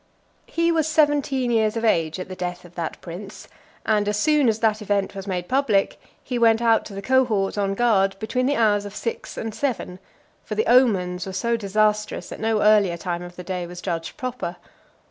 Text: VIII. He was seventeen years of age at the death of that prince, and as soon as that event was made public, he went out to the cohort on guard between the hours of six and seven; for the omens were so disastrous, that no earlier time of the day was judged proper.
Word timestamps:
VIII. 0.47 0.53
He 0.55 0.71
was 0.71 0.87
seventeen 0.87 1.51
years 1.51 1.77
of 1.77 1.85
age 1.85 2.17
at 2.19 2.27
the 2.27 2.35
death 2.35 2.65
of 2.65 2.73
that 2.73 2.99
prince, 3.01 3.47
and 3.85 4.07
as 4.09 4.17
soon 4.17 4.49
as 4.49 4.57
that 4.57 4.81
event 4.81 5.13
was 5.13 5.27
made 5.27 5.47
public, 5.47 6.01
he 6.23 6.39
went 6.39 6.59
out 6.59 6.85
to 6.85 6.95
the 6.95 7.03
cohort 7.03 7.55
on 7.55 7.75
guard 7.75 8.15
between 8.17 8.47
the 8.47 8.55
hours 8.55 8.83
of 8.85 8.95
six 8.95 9.37
and 9.37 9.53
seven; 9.53 9.99
for 10.43 10.55
the 10.55 10.65
omens 10.65 11.27
were 11.27 11.33
so 11.33 11.55
disastrous, 11.55 12.29
that 12.29 12.39
no 12.39 12.63
earlier 12.63 12.97
time 12.97 13.21
of 13.21 13.35
the 13.35 13.43
day 13.43 13.67
was 13.67 13.79
judged 13.79 14.17
proper. 14.17 14.55